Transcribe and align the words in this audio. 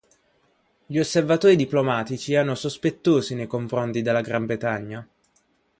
Gli 0.87 0.97
osservatori 0.97 1.55
diplomatici 1.55 2.33
erano 2.33 2.55
sospettosi 2.55 3.35
nei 3.35 3.45
confronti 3.45 4.01
della 4.01 4.21
Gran 4.21 4.47
Bretagna. 4.47 5.07